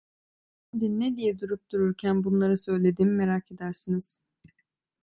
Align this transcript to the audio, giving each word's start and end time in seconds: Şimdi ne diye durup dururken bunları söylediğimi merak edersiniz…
Şimdi 0.73 0.99
ne 0.99 1.17
diye 1.17 1.39
durup 1.39 1.69
dururken 1.71 2.23
bunları 2.23 2.57
söylediğimi 2.57 3.13
merak 3.15 3.51
edersiniz… 3.51 4.21